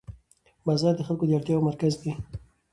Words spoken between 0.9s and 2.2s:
د خلکو د اړتیاوو مرکز دی